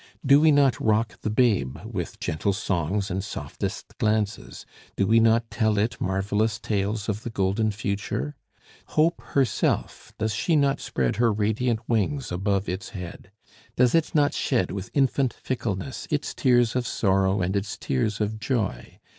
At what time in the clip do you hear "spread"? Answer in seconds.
10.81-11.17